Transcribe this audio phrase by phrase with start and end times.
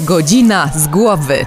[0.00, 1.46] Godzina z głowy.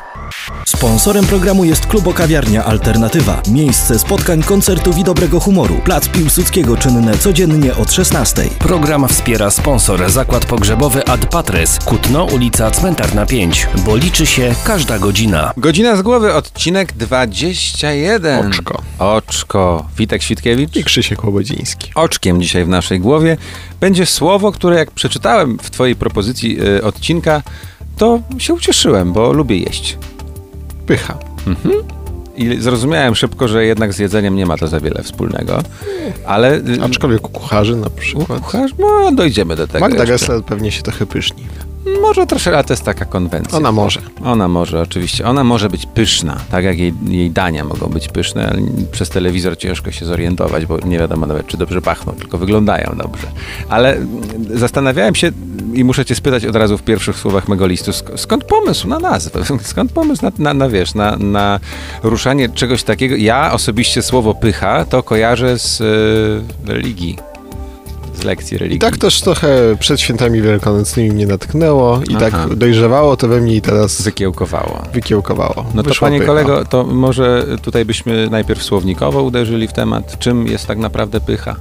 [0.66, 3.42] Sponsorem programu jest Klubo Kawiarnia Alternatywa.
[3.52, 5.76] Miejsce spotkań, koncertów i dobrego humoru.
[5.76, 8.44] Plac Piłsudskiego czynne codziennie od 16.
[8.60, 15.00] Program wspiera sponsor Zakład Pogrzebowy Ad Patres, Kutno, ulica Cmentarna 5, bo liczy się każda
[15.00, 15.54] godzina.
[15.58, 18.48] Godzina z głowy, odcinek 21.
[18.48, 18.82] Oczko.
[19.00, 19.86] Oczko.
[19.98, 20.76] Witek Świtkiewicz.
[20.76, 21.92] I Krzysiek Łobodziński.
[21.96, 23.38] Oczkiem dzisiaj w naszej głowie
[23.80, 27.42] będzie słowo, które jak przeczytałem w twojej propozycji y, odcinka,
[27.98, 29.98] to się ucieszyłem, bo lubię jeść.
[30.88, 31.18] Pycha.
[32.38, 35.60] I zrozumiałem szybko, że jednak z jedzeniem nie ma to za wiele wspólnego,
[36.26, 36.56] ale...
[36.58, 38.42] y, Aczkolwiek u kucharzy na u przykład.
[38.42, 40.14] kucharz, no dojdziemy do tego Magda jeszcze.
[40.14, 41.44] Gessler pewnie się trochę pyszni.
[42.02, 43.58] Może troszkę, ale to jest taka konwencja.
[43.58, 44.02] Ona może.
[44.24, 45.26] Ona może, oczywiście.
[45.28, 49.58] Ona może być pyszna, tak jak jej, jej dania mogą być pyszne, ale przez telewizor
[49.58, 53.28] ciężko się zorientować, bo nie wiadomo nawet, czy dobrze pachną, tylko wyglądają dobrze.
[53.70, 53.98] Ale
[54.54, 55.32] zastanawiałem się
[55.74, 59.00] i muszę cię spytać od razu w pierwszych słowach mego listu, sk- skąd pomysł na
[59.00, 59.40] nazwę?
[59.62, 61.60] Skąd pomysł na, na, na wiesz, na, na
[62.04, 63.16] ruszanie czegoś takiego?
[63.16, 67.18] Ja osobiście słowo pycha to kojarzę z y, religii,
[68.16, 68.78] z lekcji religii.
[68.78, 72.32] I tak też trochę przed świętami wielkanocnymi mnie natknęło i Aha.
[72.32, 74.82] tak dojrzewało to we mnie i teraz Wykiełkowało.
[74.94, 75.66] wykiełkowało.
[75.74, 76.28] No to panie pycha.
[76.32, 81.56] kolego, to może tutaj byśmy najpierw słownikowo uderzyli w temat, czym jest tak naprawdę pycha.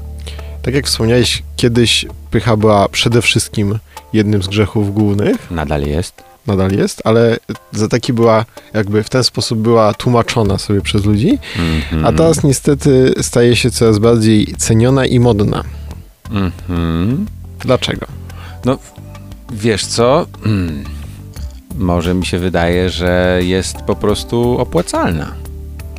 [0.63, 3.79] Tak jak wspomniałeś, kiedyś pycha była przede wszystkim
[4.13, 6.15] jednym z grzechów głównych, Nadal jest.
[6.47, 7.37] nadal jest, ale
[7.73, 12.07] za taki była, jakby w ten sposób była tłumaczona sobie przez ludzi, Mhm.
[12.07, 15.65] a teraz niestety staje się coraz bardziej ceniona i modna.
[16.31, 17.27] Mhm.
[17.61, 18.07] Dlaczego?
[18.65, 18.79] No,
[19.53, 20.27] wiesz co?
[20.47, 20.85] Mm.
[21.79, 25.33] Może mi się wydaje, że jest po prostu opłacalna.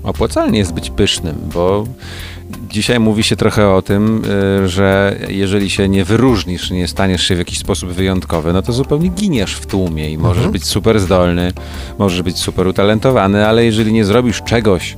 [0.03, 1.83] Opłacalnie jest być pysznym, bo
[2.69, 4.21] dzisiaj mówi się trochę o tym,
[4.63, 8.73] y, że jeżeli się nie wyróżnisz, nie staniesz się w jakiś sposób wyjątkowy, no to
[8.73, 10.51] zupełnie giniesz w tłumie i możesz Mhm.
[10.51, 11.53] być super zdolny,
[11.99, 14.95] możesz być super utalentowany, ale jeżeli nie zrobisz czegoś,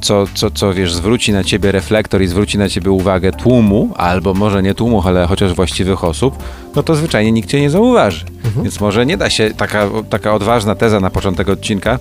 [0.00, 4.34] co, co, co wiesz, zwróci na ciebie reflektor i zwróci na ciebie uwagę tłumu, albo
[4.34, 6.34] może nie tłumu, ale chociaż właściwych osób,
[6.76, 8.24] no to zwyczajnie nikt cię nie zauważy.
[8.62, 11.98] Więc może nie da się, taka, taka odważna teza na początek odcinka,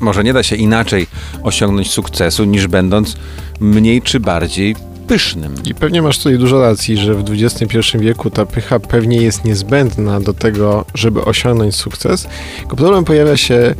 [0.00, 1.06] może nie da się inaczej
[1.42, 3.16] osiągnąć sukcesu, niż będąc
[3.60, 4.76] mniej czy bardziej
[5.08, 5.54] pysznym.
[5.64, 10.20] I pewnie masz tutaj dużo racji, że w XXI wieku ta pycha pewnie jest niezbędna
[10.20, 12.28] do tego, żeby osiągnąć sukces.
[12.58, 13.74] Tylko problem pojawia się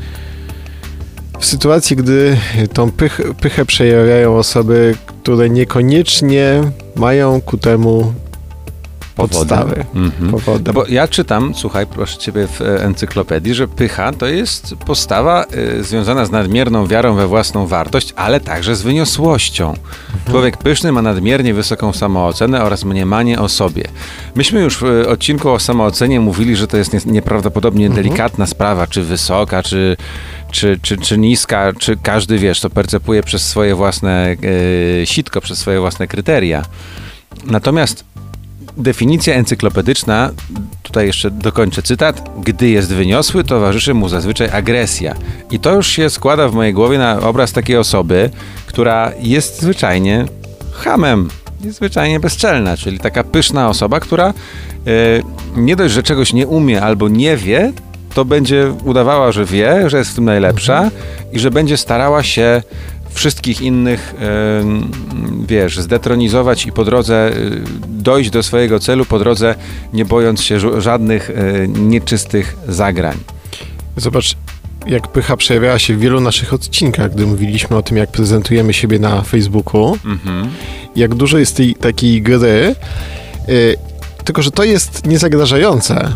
[1.41, 2.37] w sytuacji, gdy
[2.73, 6.61] tą pych, pychę przejawiają osoby, które niekoniecznie
[6.97, 8.13] mają ku temu
[9.17, 9.85] podstawy.
[9.95, 10.31] Mhm.
[10.31, 10.63] Powody.
[10.67, 15.83] No bo ja czytam, słuchaj, proszę ciebie w encyklopedii, że pycha to jest postawa e,
[15.85, 19.75] związana z nadmierną wiarą we własną wartość, ale także z wyniosłością.
[20.31, 23.85] Człowiek pyszny ma nadmiernie wysoką samoocenę oraz mniemanie o sobie.
[24.35, 29.03] Myśmy już w odcinku o samoocenie mówili, że to jest nie- nieprawdopodobnie delikatna sprawa, czy
[29.03, 29.97] wysoka, czy,
[30.51, 34.37] czy, czy, czy niska, czy każdy, wiesz, to percepuje przez swoje własne
[35.03, 36.65] e, sitko, przez swoje własne kryteria.
[37.47, 38.05] Natomiast
[38.77, 40.31] definicja encyklopedyczna,
[40.83, 45.15] tutaj jeszcze dokończę cytat, gdy jest wyniosły, towarzyszy mu zazwyczaj agresja.
[45.51, 48.31] I to już się składa w mojej głowie na obraz takiej osoby,
[48.67, 50.25] która jest zwyczajnie
[50.73, 51.29] hamem,
[51.65, 54.33] jest zwyczajnie bezczelna, czyli taka pyszna osoba, która e,
[55.57, 57.73] nie dość, że czegoś nie umie albo nie wie,
[58.15, 60.91] to będzie udawała, że wie, że jest w tym najlepsza
[61.33, 62.63] i że będzie starała się
[63.13, 64.15] wszystkich innych,
[64.61, 64.91] em,
[65.49, 69.55] wiesz, zdetronizować i po drodze y, dojść do swojego celu, po drodze
[69.93, 73.17] nie bojąc się żadnych y, nieczystych zagrań.
[73.97, 74.37] Zobacz,
[74.87, 78.99] jak pycha przejawiała się w wielu naszych odcinkach, gdy mówiliśmy o tym, jak prezentujemy siebie
[78.99, 79.99] na Facebooku.
[80.05, 80.51] Mhm.
[80.97, 82.75] jak dużo jest tej takiej gry,
[83.49, 83.77] y,
[84.25, 86.13] tylko że to jest niezagrażające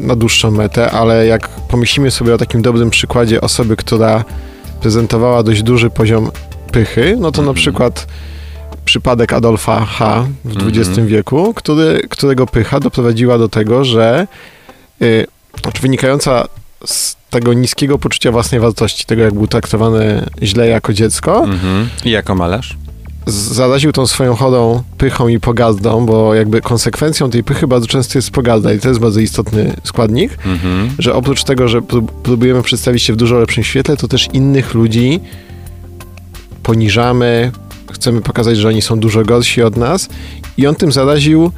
[0.00, 4.24] na dłuższą metę, ale jak pomyślimy sobie o takim dobrym przykładzie osoby, która
[4.80, 6.30] prezentowała dość duży poziom
[6.72, 7.54] pychy, no to na Mhm.
[7.54, 8.06] przykład
[8.84, 10.26] przypadek Adolfa H.
[10.44, 11.06] w XX Mhm.
[11.06, 14.26] wieku, który, którego pycha doprowadziła do tego, że
[15.02, 15.26] y,
[15.62, 16.44] znaczy wynikająca
[16.86, 21.88] z tego niskiego poczucia własnej wartości, tego jak był traktowany źle jako dziecko, Mhm.
[22.04, 22.76] I jako malarz?
[23.32, 28.30] Zaraził tą swoją chorą pychą i pogardą, bo jakby konsekwencją tej pychy bardzo często jest
[28.30, 30.90] pogarda i to jest bardzo istotny składnik, Mhm.
[30.98, 34.74] że oprócz tego, że prób- próbujemy przedstawić się w dużo lepszym świetle, to też innych
[34.74, 35.20] ludzi
[36.62, 37.52] poniżamy,
[37.92, 40.08] chcemy pokazać, że oni są dużo gorsi od nas
[40.56, 41.50] i on tym zaraził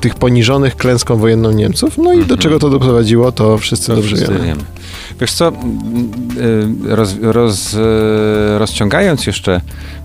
[0.00, 1.98] tych poniżonych klęską wojenną Niemców.
[1.98, 2.40] No i do Mhm.
[2.40, 4.44] czego to doprowadziło, to wszyscy To dobrze wszyscy wiemy.
[4.46, 4.62] wiemy.
[5.20, 7.78] Wiesz co, y, roz, roz, y,
[8.58, 9.60] rozciągając jeszcze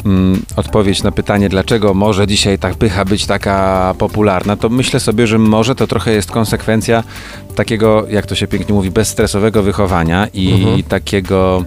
[0.06, 5.28] mm, odpowiedź na pytanie, dlaczego może dzisiaj ta pycha być taka popularna, to myślę sobie,
[5.28, 7.04] że może to trochę jest konsekwencja
[7.56, 10.84] takiego, jak to się pięknie mówi, bezstresowego wychowania i Mhm.
[10.84, 11.64] takiego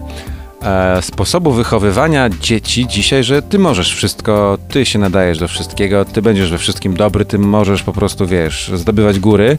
[0.61, 6.21] e, sposobu wychowywania dzieci dzisiaj, że ty możesz wszystko, ty się nadajesz do wszystkiego, ty
[6.21, 9.57] będziesz we wszystkim dobry, ty możesz po prostu, wiesz, zdobywać góry,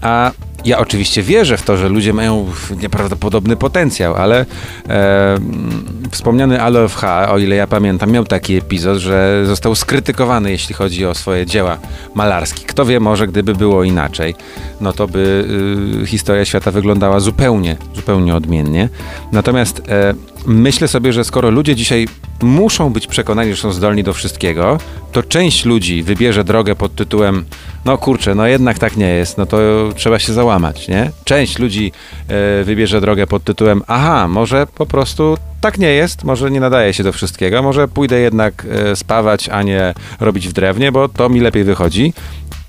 [0.00, 0.30] a
[0.64, 2.46] ja oczywiście wierzę w to, że ludzie mają
[2.82, 4.46] nieprawdopodobny potencjał, ale
[4.88, 5.38] e,
[6.10, 6.58] wspomniany
[6.96, 11.46] H., o ile ja pamiętam, miał taki epizod, że został skrytykowany, jeśli chodzi o swoje
[11.46, 11.78] dzieła
[12.14, 12.64] malarskie.
[12.66, 14.34] Kto wie, może gdyby było inaczej,
[14.80, 15.44] no to by
[16.02, 18.88] y, historia świata wyglądała zupełnie, zupełnie odmiennie.
[19.32, 20.14] Natomiast e,
[20.46, 22.08] myślę sobie, że skoro ludzie dzisiaj
[22.42, 24.78] muszą być przekonani, że są zdolni do wszystkiego,
[25.12, 27.44] to część ludzi wybierze drogę pod tytułem
[27.84, 29.58] no kurczę, no jednak tak nie jest, no to
[29.96, 31.10] trzeba się załamać, nie?
[31.24, 31.92] Część ludzi
[32.28, 36.94] e, wybierze drogę pod tytułem aha, może po prostu tak nie jest, może nie nadaje
[36.94, 41.28] się do wszystkiego, może pójdę jednak e, spawać, a nie robić w drewnie, bo to
[41.28, 42.12] mi lepiej wychodzi.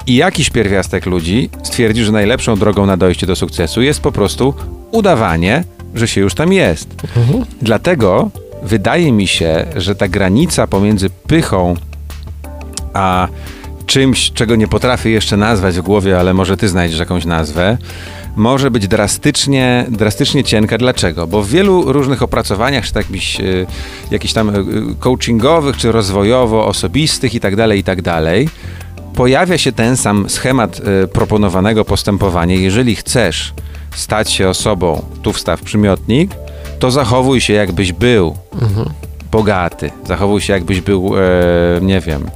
[0.07, 4.53] I jakiś pierwiastek ludzi stwierdzi, że najlepszą drogą na dojście do sukcesu jest po prostu
[4.91, 5.63] udawanie,
[5.95, 6.89] że się już tam jest.
[7.61, 8.31] Dlatego
[8.63, 11.75] wydaje mi się, że ta granica pomiędzy pychą
[12.93, 13.27] a
[13.85, 17.77] czymś, czego nie potrafię jeszcze nazwać w głowie, ale może ty znajdziesz jakąś nazwę,
[18.35, 20.77] może być drastycznie, drastycznie cienka.
[20.77, 21.27] Dlaczego?
[21.27, 23.65] Bo w wielu różnych opracowaniach, czy takich y,
[24.11, 24.63] jakichś tam y,
[24.99, 28.49] coachingowych, czy rozwojowo-osobistych i tak dalej, i tak dalej,
[29.15, 32.55] pojawia się ten sam schemat y, proponowanego postępowania.
[32.55, 33.53] Jeżeli chcesz
[33.95, 36.31] stać się osobą, tu wstaw przymiotnik,
[36.79, 38.35] to zachowuj się jakbyś był
[39.31, 39.91] bogaty.
[40.07, 41.21] Zachowuj się jakbyś był, e,
[41.81, 42.29] nie wiem,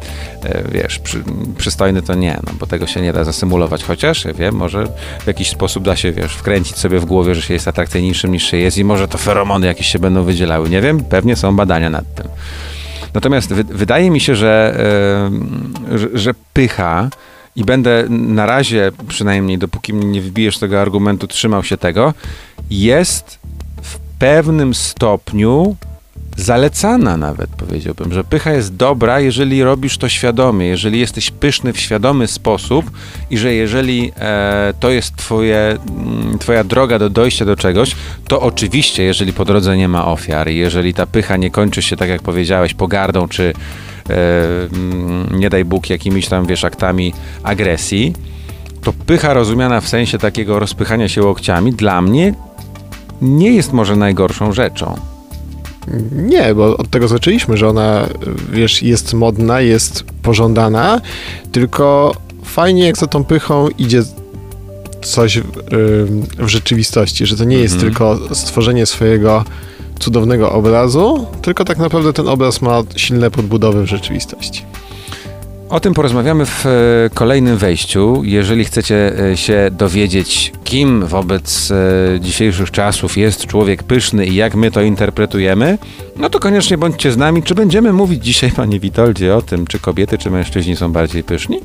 [0.43, 1.23] e, wiesz, przy,
[1.57, 4.87] przystojny to nie, no bo tego się nie da zasymulować, chociaż ja wiem, może
[5.23, 8.43] w jakiś sposób da się, wiesz, wkręcić sobie w głowie, że się jest atrakcyjniejszym niż
[8.43, 10.69] się jest i może to feromony jakieś się będą wydzielały.
[10.69, 12.27] Nie wiem, pewnie są badania nad tym.
[13.13, 14.75] Natomiast wy, wydaje mi się, że,
[15.91, 17.09] e, że, że pycha
[17.55, 22.13] i będę na razie, przynajmniej dopóki mnie nie wybijesz tego argumentu, trzymał się tego,
[22.69, 23.39] jest
[23.81, 25.75] w pewnym stopniu
[26.35, 31.79] zalecana nawet, powiedziałbym, że pycha jest dobra, jeżeli robisz to świadomie, jeżeli jesteś pyszny w
[31.79, 32.91] świadomy sposób
[33.29, 37.95] i że jeżeli e, to jest twoje, mm, twoja droga do dojścia do czegoś,
[38.27, 41.95] to oczywiście, jeżeli po drodze nie ma ofiar, i jeżeli ta pycha nie kończy się,
[41.95, 43.53] tak jak powiedziałeś, pogardą, czy
[44.09, 44.13] e,
[44.73, 48.13] mm, nie daj Bóg jakimiś tam, wiesz, aktami agresji,
[48.83, 52.33] to pycha rozumiana w sensie takiego rozpychania się łokciami dla mnie
[53.21, 55.14] nie jest może najgorszą rzeczą.
[56.11, 58.07] Nie, bo od tego zaczęliśmy, że ona,
[58.51, 61.01] wiesz, jest modna, jest pożądana,
[61.51, 64.03] tylko fajnie jak za tą pychą idzie
[65.01, 65.43] coś w,
[66.37, 67.91] w rzeczywistości, że to nie jest Mhm.
[67.93, 69.43] tylko stworzenie swojego
[69.99, 74.63] cudownego obrazu, tylko tak naprawdę ten obraz ma silne podbudowy w rzeczywistości.
[75.75, 76.69] O tym porozmawiamy w e,
[77.13, 78.21] kolejnym wejściu.
[78.23, 84.55] Jeżeli chcecie e, się dowiedzieć, kim wobec e, dzisiejszych czasów jest człowiek pyszny i jak
[84.55, 85.77] my to interpretujemy,
[86.17, 87.43] no to koniecznie bądźcie z nami.
[87.43, 91.59] Czy będziemy mówić dzisiaj, panie Witoldzie, o tym, czy kobiety, czy mężczyźni są bardziej pyszni?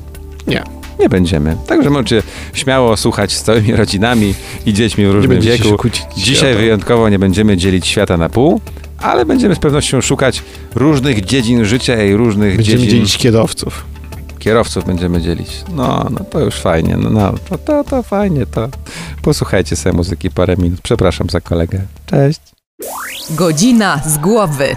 [0.47, 0.63] Nie.
[0.99, 1.57] Nie będziemy.
[1.67, 2.23] Także możecie
[2.53, 4.33] śmiało słuchać z całymi rodzinami
[4.65, 5.77] i dziećmi w różnym wieku.
[6.17, 8.61] Dzisiaj wyjątkowo nie będziemy dzielić świata na pół,
[8.97, 10.43] ale będziemy z pewnością szukać
[10.75, 13.91] różnych dziedzin życia i różnych Będziemy dziedzin dzielić kierowców.
[14.41, 15.63] Kierowców będziemy dzielić.
[15.75, 17.33] No, no to już fajnie, no, no
[17.65, 18.69] to, to, fajnie, to
[19.21, 20.81] posłuchajcie sobie muzyki parę minut.
[20.81, 21.81] Przepraszam za kolegę.
[22.05, 22.41] Cześć.
[23.29, 24.75] Godzina z głowy.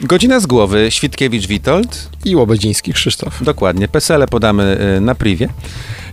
[0.00, 2.08] Godzina z głowy, Świtkiewicz-Witold.
[2.24, 3.44] I Łobedziński Krzysztof.
[3.44, 5.48] Dokładnie, PESELE podamy y, na privie,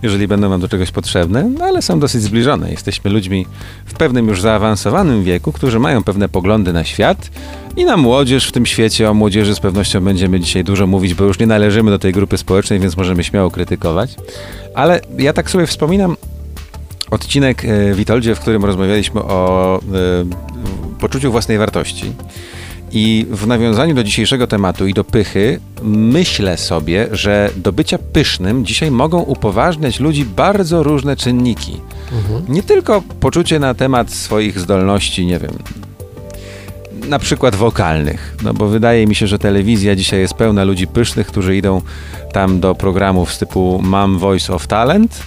[0.02, 2.70] jeżeli będą wam do czegoś potrzebne, no ale są dosyć zbliżone.
[2.70, 3.46] Jesteśmy ludźmi
[3.86, 7.30] w pewnym już zaawansowanym wieku, którzy mają pewne poglądy na świat
[7.76, 9.10] i na młodzież w tym świecie.
[9.10, 12.38] O młodzieży z pewnością będziemy dzisiaj dużo mówić, bo już nie należymy do tej grupy
[12.38, 14.14] społecznej, więc możemy śmiało krytykować.
[14.74, 16.16] Ale ja tak sobie wspominam
[17.10, 22.12] odcinek e, Witoldzie, w którym rozmawialiśmy o e, poczuciu własnej wartości.
[22.92, 28.64] I w nawiązaniu do dzisiejszego tematu i do pychy, myślę sobie, że do bycia pysznym
[28.64, 31.80] dzisiaj mogą upoważniać ludzi bardzo różne czynniki.
[32.48, 35.52] Nie tylko poczucie na temat swoich zdolności, nie wiem,
[37.08, 41.26] na przykład wokalnych, no bo wydaje mi się, że telewizja dzisiaj jest pełna ludzi pysznych,
[41.26, 41.82] którzy idą
[42.32, 45.22] tam do programów z typu Mam Voice of Talent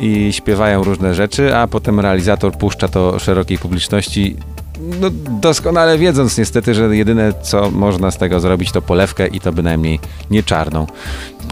[0.00, 4.36] i śpiewają różne rzeczy, a potem realizator puszcza to szerokiej publiczności
[4.80, 5.10] no,
[5.40, 10.00] doskonale wiedząc niestety, że jedyne co można z tego zrobić to polewkę i to bynajmniej
[10.30, 10.86] nie czarną.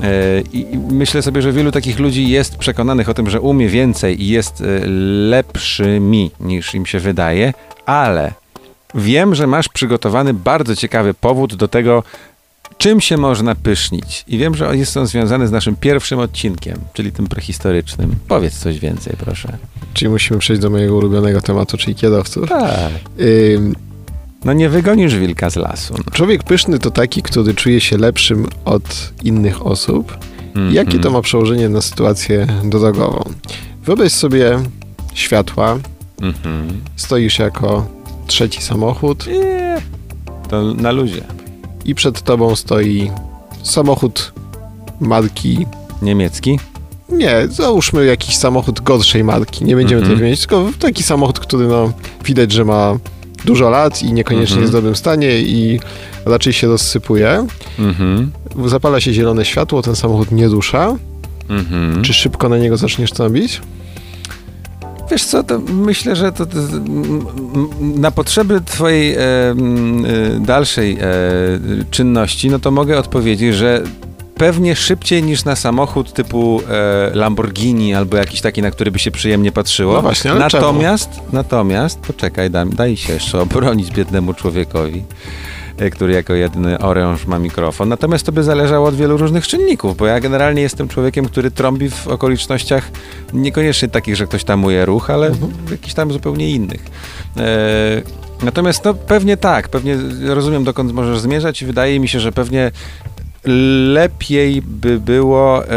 [0.03, 4.23] E, I myślę sobie, że wielu takich ludzi jest przekonanych o tym, że umie więcej
[4.23, 4.65] i jest e,
[5.31, 7.53] lepszymi niż im się wydaje,
[7.87, 8.33] ale
[8.95, 12.03] wiem, że masz przygotowany bardzo ciekawy powód do tego,
[12.79, 14.25] czym się można pysznić.
[14.29, 18.15] I wiem, że jest on związany z naszym pierwszym odcinkiem, czyli tym prehistorycznym.
[18.29, 19.59] Powiedz coś więcej, proszę.
[19.95, 22.49] Czyli musimy przejść do mojego ulubionego tematu, czyli kiedowców.
[22.49, 22.91] Tak.
[23.57, 23.75] Ym,
[24.45, 25.95] No nie wygonisz wilka z lasu.
[25.99, 26.13] No.
[26.13, 30.19] człowiek pyszny to taki, który czuje się lepszym od innych osób.
[30.47, 30.75] Mhm.
[30.75, 33.25] Jakie to ma przełożenie na sytuację drogową?
[33.85, 34.59] Wyobraź sobie
[35.15, 35.79] światła,
[36.23, 36.81] Mhm.
[36.97, 37.89] stoisz jako
[38.27, 39.77] trzeci samochód Nie.
[40.51, 41.23] To na luzie.
[41.89, 43.11] I przed tobą stoi
[43.63, 44.33] samochód
[45.01, 45.67] marki
[46.03, 46.59] Niemiecki?
[47.09, 49.65] Nie, załóżmy jakiś samochód gorszej marki.
[49.65, 50.05] Nie będziemy Mhm.
[50.05, 51.93] tutaj wymieniać, tylko taki samochód, który no,
[52.25, 52.97] widać, że ma
[53.45, 54.61] dużo lat i niekoniecznie Mhm.
[54.63, 55.81] jest w dobrym stanie i
[56.27, 57.47] raczej się rozsypuje.
[57.79, 58.33] Mhm.
[58.67, 60.97] Zapala się zielone światło, ten samochód nie rusza.
[61.49, 62.03] Mhm.
[62.03, 63.61] Czy szybko na niego zaczniesz trąbić?
[65.11, 66.57] Wiesz co, to myślę, że to, to
[67.81, 69.21] na potrzeby twojej e,
[70.41, 71.07] dalszej e,
[71.91, 73.83] czynności, no to mogę odpowiedzieć, że
[74.35, 79.11] pewnie szybciej niż na samochód typu e, Lamborghini albo jakiś taki, na który by się
[79.11, 79.93] przyjemnie patrzyło.
[79.93, 85.03] No właśnie, ale natomiast, natomiast, poczekaj, dam, daj się jeszcze obronić biednemu człowiekowi
[85.93, 87.89] który jako jedyny oręż ma mikrofon.
[87.89, 91.91] Natomiast to by zależało od wielu różnych czynników, bo ja generalnie jestem człowiekiem, który trąbi
[91.91, 92.91] w okolicznościach
[93.33, 95.31] niekoniecznie takich, że ktoś tamuje ruch, ale
[95.67, 96.85] w jakichś tam zupełnie innych.
[97.37, 98.03] E,
[98.43, 102.71] natomiast no pewnie tak, pewnie rozumiem dokąd możesz zmierzać i wydaje mi się, że pewnie
[103.89, 105.69] lepiej by było e,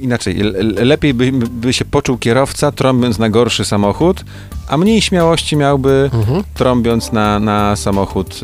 [0.00, 4.24] inaczej, le- le- lepiej by, by się poczuł kierowca trąbiąc na gorszy samochód,
[4.68, 6.42] a mniej śmiałości miałby Mhm.
[6.54, 8.40] trąbiąc na, na samochód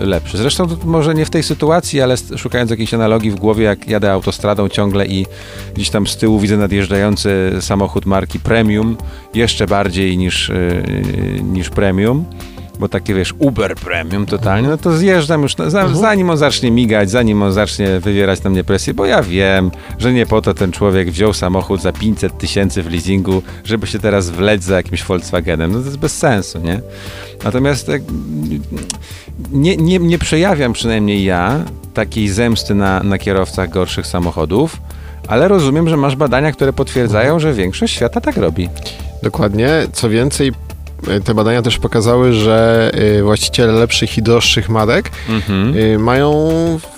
[0.00, 0.38] e, lepszy.
[0.38, 4.12] Zresztą to może nie w tej sytuacji, ale szukając jakiejś analogii w głowie, jak jadę
[4.12, 5.26] autostradą ciągle i
[5.74, 8.96] gdzieś tam z tyłu widzę nadjeżdżający samochód marki Premium,
[9.34, 10.82] jeszcze bardziej niż, e,
[11.42, 12.24] niż Premium,
[12.78, 16.70] bo takie wiesz, Uber Premium totalnie, no to zjeżdżam już, na, za, zanim on zacznie
[16.70, 20.54] migać, zanim on zacznie wywierać na mnie presję, bo ja wiem, że nie po to
[20.54, 25.04] ten człowiek wziął samochód za 500 tysięcy w leasingu, żeby się teraz wleć za jakimś
[25.04, 25.72] Volkswagenem.
[25.72, 26.80] No to jest bez sensu, nie?
[27.44, 28.02] Natomiast jak,
[29.52, 34.80] nie, nie, nie przejawiam przynajmniej ja takiej zemsty na, na kierowcach gorszych samochodów,
[35.28, 38.68] ale rozumiem, że masz badania, które potwierdzają, że większość świata tak robi.
[39.22, 39.68] Dokładnie.
[39.92, 40.52] Co więcej, e,
[41.24, 45.76] te badania też pokazały, że e, właściciele lepszych i droższych marek Mhm.
[45.76, 46.50] y, mają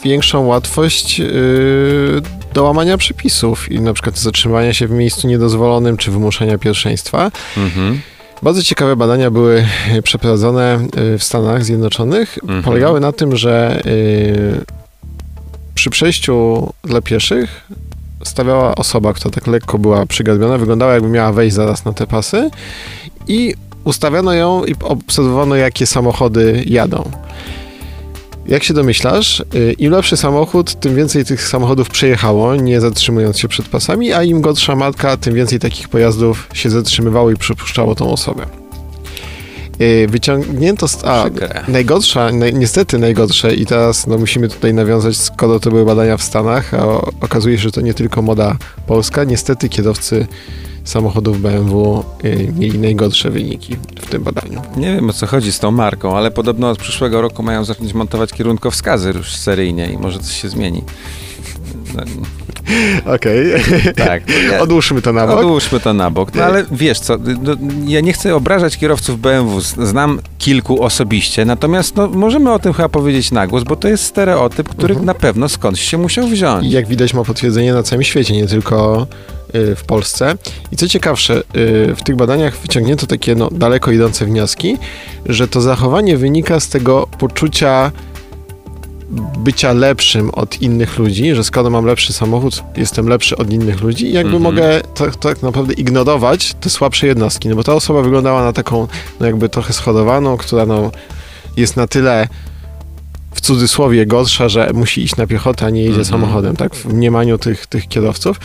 [0.04, 2.22] większą łatwość y,
[2.54, 7.30] do łamania przepisów i na przykład zatrzymania się w miejscu niedozwolonym czy wymuszenia pierwszeństwa.
[7.56, 8.00] Mhm.
[8.42, 9.64] Bardzo ciekawe badania były
[9.96, 12.38] y, przeprowadzone y, w Stanach Zjednoczonych.
[12.42, 12.62] Mhm.
[12.62, 14.64] Polegały na tym, że y,
[15.74, 17.66] przy przejściu dla pieszych
[18.24, 22.50] stawiała osoba, która tak lekko była przygarbiona, wyglądała jakby miała wejść zaraz na te pasy
[23.28, 27.10] i ustawiano ją i obserwowano, jakie samochody jadą.
[28.46, 33.48] Jak się domyślasz, y, im lepszy samochód, tym więcej tych samochodów przejechało, nie zatrzymując się
[33.48, 38.10] przed pasami, a im gorsza matka, tym więcej takich pojazdów się zatrzymywało i przepuszczało tą
[38.12, 38.46] osobę.
[39.80, 41.04] Y, Wyciągnięto z...
[41.04, 41.64] A, Przykre.
[41.68, 46.22] najgorsza, naj, niestety najgorsze i teraz no, musimy tutaj nawiązać, skoro to były badania w
[46.22, 46.86] Stanach, a
[47.20, 48.56] okazuje się, że to nie tylko moda
[48.86, 50.26] polska, niestety kierowcy
[50.84, 52.04] samochodów BMW
[52.58, 54.62] mieli najgorsze wyniki w tym badaniu.
[54.76, 57.94] Nie wiem o co chodzi z tą marką, ale podobno od przyszłego roku mają zacząć
[57.94, 60.82] montować kierunkowskazy już seryjnie i może coś się zmieni.
[61.94, 62.02] No,
[63.14, 63.46] Okej,
[63.96, 64.22] tak.
[64.50, 65.38] Nie, odłóżmy to na bok.
[65.38, 66.34] Odłóżmy to na bok.
[66.34, 67.52] No ale wiesz co, no,
[67.86, 72.88] ja nie chcę obrażać kierowców BMW, znam kilku osobiście, natomiast no, możemy o tym chyba
[72.88, 75.06] powiedzieć na głos, bo to jest stereotyp, który Mhm.
[75.06, 76.66] na pewno skądś się musiał wziąć.
[76.66, 79.06] I jak widać ma potwierdzenie na całym świecie, nie tylko
[79.54, 80.34] w Polsce.
[80.72, 84.76] I co ciekawsze, y, w tych badaniach wyciągnięto takie no, daleko idące wnioski,
[85.26, 87.92] że to zachowanie wynika z tego poczucia
[89.38, 94.06] bycia lepszym od innych ludzi, że skoro mam lepszy samochód, jestem lepszy od innych ludzi
[94.06, 94.42] i jakby Mhm.
[94.42, 98.88] mogę tak, tak naprawdę ignorować te słabsze jednostki, no bo ta osoba wyglądała na taką
[99.20, 100.90] no jakby trochę schorowaną, która no
[101.56, 102.28] jest na tyle
[103.40, 106.04] w cudzysłowie gorsza, że musi iść na piechotę, a nie jedzie Mhm.
[106.04, 108.40] samochodem, tak, w mniemaniu tych, tych kierowców,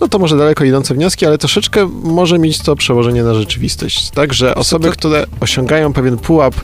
[0.00, 4.34] no to może daleko idące wnioski, ale troszeczkę może mieć to przełożenie na rzeczywistość, tak,
[4.34, 6.54] że osoby, to- które osiągają pewien pułap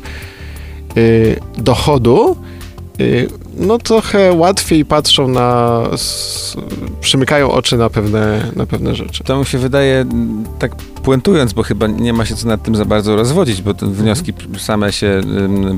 [0.97, 2.37] y, dochodu,
[3.01, 6.57] y, no trochę łatwiej patrzą na, s,
[7.01, 9.25] przymykają oczy na pewne, na pewne rzeczy.
[9.25, 10.05] To mi się wydaje,
[10.59, 13.87] tak puentując, bo chyba nie ma się co nad tym za bardzo rozwodzić, bo te
[13.87, 15.21] wnioski same się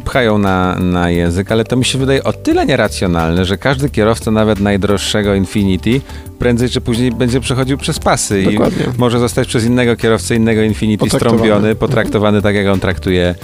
[0.04, 4.30] pchają na, na język, ale to mi się wydaje o tyle nieracjonalne, że każdy kierowca,
[4.30, 6.00] nawet najdroższego Infinity,
[6.38, 8.84] prędzej czy później będzie przechodził przez pasy Dokładnie.
[8.84, 11.38] i może zostać przez innego kierowcę innego Infinity Potraktowany.
[11.38, 13.34] strąbiony, potraktowany tak, jak on traktuje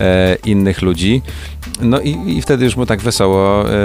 [0.00, 1.22] e, innych ludzi.
[1.80, 3.83] No i, i wtedy już mu tak wesoło e,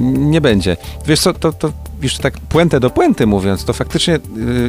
[0.00, 0.76] nie będzie.
[1.06, 4.20] Wiesz co, to, to już tak puentę do puenty mówiąc, to faktycznie y,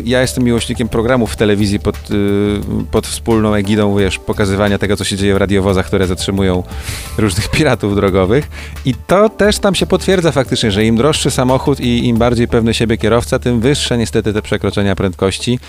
[0.05, 2.59] ja jestem miłośnikiem programów w telewizji pod, y,
[2.91, 6.63] pod wspólną egidą, wiesz, pokazywania tego, co się dzieje w radiowozach, które zatrzymują
[7.17, 8.49] różnych piratów drogowych.
[8.85, 12.73] I to też tam się potwierdza faktycznie, że im droższy samochód i im bardziej pewny
[12.73, 15.59] siebie kierowca, tym wyższe niestety te przekroczenia prędkości.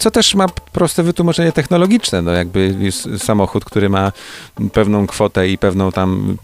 [0.00, 2.22] Co też ma proste wytłumaczenie technologiczne.
[2.22, 2.74] No jakby
[3.18, 4.12] samochód, który ma
[4.72, 6.36] pewną kwotę i pewną tam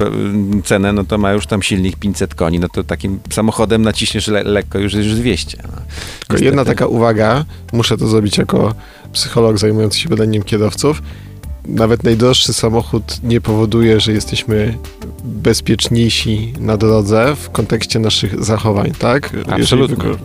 [0.64, 2.60] cenę, no to ma już tam silnik 500 koni.
[2.60, 5.58] No to takim samochodem naciśniesz le lekko już już 200.
[5.62, 5.82] No.
[6.28, 8.74] Tylko jedna taka uwaga, muszę to zrobić jako
[9.12, 11.02] psycholog zajmujący się badaniem kierowców.
[11.68, 14.78] Nawet najdroższy samochód nie powoduje, że jesteśmy
[15.24, 19.30] bezpieczniejsi na drodze w kontekście naszych zachowań, tak?
[19.50, 19.96] Absolutnie.
[19.96, 20.16] wyko-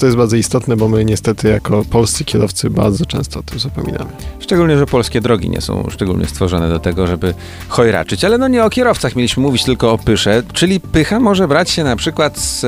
[0.00, 4.10] To jest bardzo istotne, bo my niestety jako polscy kierowcy bardzo często o tym zapominamy.
[4.40, 7.34] Szczególnie, że polskie drogi nie są szczególnie stworzone do tego, żeby
[7.68, 8.24] chojraczyć.
[8.24, 10.42] Ale no nie o kierowcach mieliśmy mówić, tylko o pysze.
[10.52, 12.64] Czyli pycha może brać się na przykład z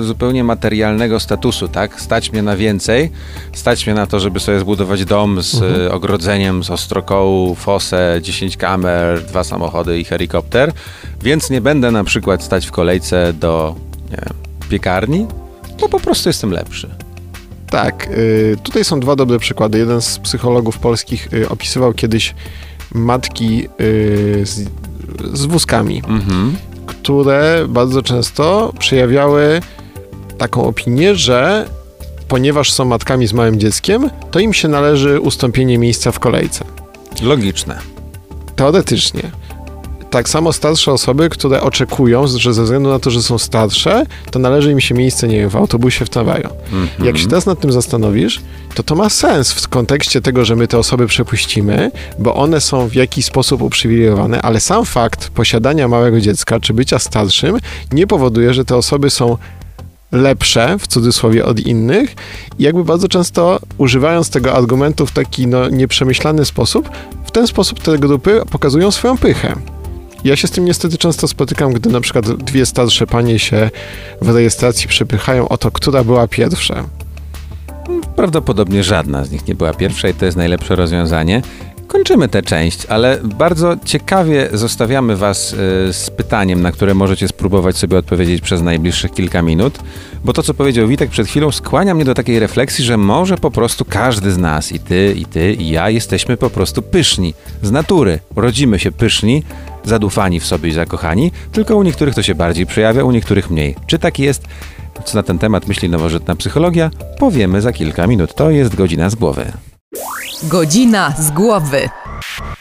[0.00, 2.00] e, zupełnie materialnego statusu, tak?
[2.00, 3.10] Stać mnie na więcej,
[3.52, 6.70] stać mnie na to, żeby sobie zbudować dom z e, ogrodzeniem, z
[7.58, 10.72] fosę, 10 kamer, dwa samochody i helikopter.
[11.22, 13.74] Więc nie będę na przykład stać w kolejce do
[14.10, 14.20] wiem,
[14.68, 15.26] piekarni,
[15.80, 16.90] bo po prostu jestem lepszy.
[17.70, 19.78] Tak, y, tutaj są dwa dobre przykłady.
[19.78, 22.34] Jeden z psychologów polskich y, opisywał kiedyś
[22.94, 24.68] matki y, z,
[25.32, 26.56] z wózkami, Mhm.
[26.86, 29.60] które bardzo często przejawiały
[30.38, 31.66] taką opinię, że
[32.28, 36.64] ponieważ są matkami z małym dzieckiem, to im się należy ustąpienie miejsca w kolejce.
[37.22, 37.78] Logiczne.
[38.56, 39.22] Teoretycznie.
[40.10, 44.38] Tak samo starsze osoby, które oczekują, że ze względu na to, że są starsze, to
[44.38, 46.48] należy im się miejsce, nie wiem, w autobusie, w tramwaju.
[46.72, 47.06] Mhm.
[47.06, 48.40] Jak się teraz nad tym zastanowisz,
[48.74, 52.88] to to ma sens w kontekście tego, że my te osoby przepuścimy, bo one są
[52.88, 57.58] w jakiś sposób uprzywilejowane, ale sam fakt posiadania małego dziecka czy bycia starszym
[57.92, 59.38] nie powoduje, że te osoby są
[60.14, 62.14] lepsze, w cudzysłowie, od innych
[62.58, 66.88] i jakby bardzo często używając tego argumentu w taki no, nieprzemyślany sposób,
[67.24, 69.54] w ten sposób te grupy pokazują swoją pychę.
[70.24, 73.70] Ja się z tym niestety często spotykam, gdy na przykład dwie starsze panie się
[74.20, 76.84] w rejestracji przepychają o to, która była pierwsza.
[78.16, 81.42] Prawdopodobnie żadna z nich nie była pierwsza i to jest najlepsze rozwiązanie.
[81.88, 85.56] Kończymy tę część, ale bardzo ciekawie zostawiamy Was y,
[85.92, 89.78] z pytaniem, na które możecie spróbować sobie odpowiedzieć przez najbliższych kilka minut,
[90.24, 93.50] bo to, co powiedział Witek przed chwilą, skłania mnie do takiej refleksji, że może po
[93.50, 97.34] prostu każdy z nas, i Ty, i Ty, i ja, jesteśmy po prostu pyszni.
[97.62, 98.18] Z natury.
[98.36, 99.42] Urodzimy się pyszni,
[99.84, 103.76] zadufani w sobie i zakochani, tylko u niektórych to się bardziej przejawia, u niektórych mniej.
[103.86, 104.42] Czy tak jest?
[105.04, 106.90] Co na ten temat myśli nowożytna psychologia?
[107.18, 108.34] Powiemy za kilka minut.
[108.34, 109.52] To jest godzina z głowy.
[110.48, 111.88] Godzina z głowy.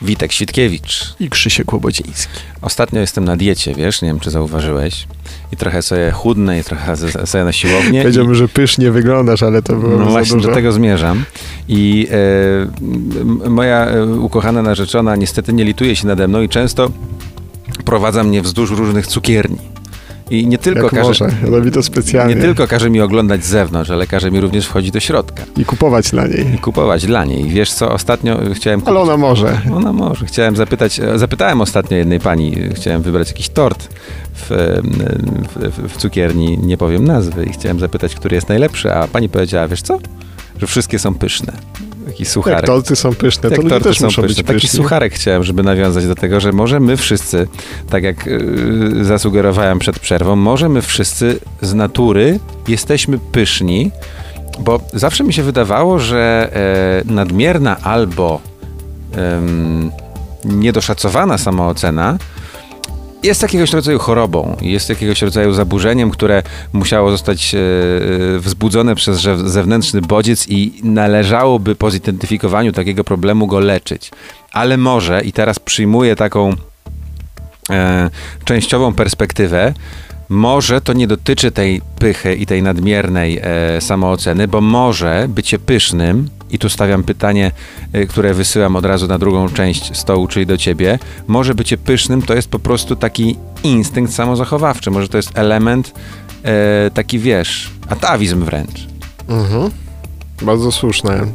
[0.01, 1.15] Witek Świtkiewicz.
[1.19, 2.39] I Krzysiek Łobodziński.
[2.61, 5.07] Ostatnio jestem na diecie, wiesz, nie wiem czy zauważyłeś.
[5.51, 7.99] I trochę sobie chudnę i trochę sobie na siłownię.
[7.99, 10.49] I, Powiedziałbym, że pysznie wyglądasz, ale to było no właśnie dużo.
[10.49, 11.25] do tego zmierzam.
[11.67, 12.07] I
[13.45, 16.91] e, moja e, ukochana narzeczona niestety nie lituje się nade mną i często
[17.85, 19.72] prowadza mnie wzdłuż różnych cukierni.
[20.33, 22.35] I nie tylko, Jak każe, może, robi to specjalnie.
[22.35, 25.65] nie tylko każe mi oglądać z zewnątrz, ale każe mi również wchodzić do środka I
[25.65, 26.55] kupować dla niej.
[26.55, 27.49] i kupować dla niej.
[27.49, 29.61] Wiesz co, ostatnio chciałem Ale ona może.
[29.75, 30.25] Ona może.
[30.25, 33.87] Chciałem zapytać, e, zapytałem ostatnio jednej pani, e, chciałem wybrać jakiś tort e,
[34.35, 34.49] w,
[35.55, 39.67] w, w cukierni, nie powiem nazwy, i chciałem zapytać, który jest najlepszy, a pani powiedziała,
[39.67, 39.99] wiesz co,
[40.61, 41.53] że wszystkie są pyszne.
[42.05, 42.57] Taki sucharek.
[42.59, 44.35] Jak torty są pyszne, to Jak ludzie torty też są muszą pyszne.
[44.37, 44.77] być Taki pyszni.
[44.77, 47.47] sucharek chciałem, żeby nawiązać do tego, że może my wszyscy,
[47.89, 53.91] tak jak yy, zasugerowałem przed przerwą, może my wszyscy z natury jesteśmy pyszni,
[54.59, 56.49] bo zawsze mi się wydawało, że
[57.07, 58.41] e, nadmierna albo
[59.15, 59.91] em,
[60.45, 62.17] niedoszacowana samoocena
[63.23, 67.59] jest jakiegoś rodzaju chorobą, jest jakiegoś rodzaju zaburzeniem, które musiało zostać e,
[68.39, 74.11] wzbudzone przez zewnętrzny bodziec i należałoby po zidentyfikowaniu takiego problemu go leczyć.
[74.51, 76.53] Ale może, i teraz przyjmuję taką
[77.69, 78.09] e,
[78.45, 79.73] częściową perspektywę,
[80.29, 86.29] może to nie dotyczy tej pychy i tej nadmiernej e, samooceny, bo może bycie pysznym
[86.53, 87.51] i tu stawiam pytanie,
[87.95, 92.21] y, które wysyłam od razu na drugą część stołu, czyli do ciebie, może bycie pysznym
[92.21, 95.93] to jest po prostu taki instynkt samozachowawczy, może to jest element
[96.43, 98.87] e, taki, wiesz, atawizm wręcz.
[99.27, 99.71] Mhm.
[100.41, 101.25] Bardzo słuszne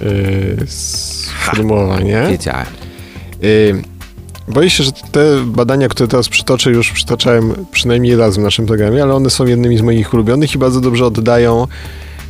[0.00, 2.26] yy, sformułowanie.
[2.30, 2.66] Wiedziałem.
[3.42, 3.82] Yy,
[4.48, 9.02] boję się, że te badania, które teraz przytoczę, już przytaczałem przynajmniej raz w naszym programie,
[9.02, 11.66] ale one są jednymi z moich ulubionych i bardzo dobrze oddają